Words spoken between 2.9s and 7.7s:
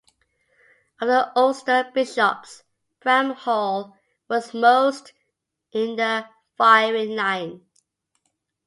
Bramhall was most in the firing line.